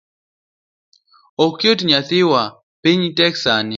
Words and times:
Ok 1.45 1.57
oyot 1.65 1.81
nyathiwa, 1.87 2.41
piny 2.81 3.03
tek 3.17 3.33
sani. 3.43 3.69